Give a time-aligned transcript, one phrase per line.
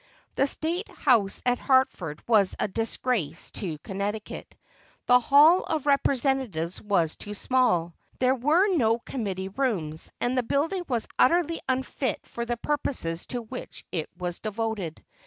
[0.35, 4.57] The State House at Hartford was a disgrace to Connecticut;
[5.05, 10.85] the Hall of Representatives was too small; there were no committee rooms, and the building
[10.87, 15.05] was utterly unfit for the purposes to which it was devoted.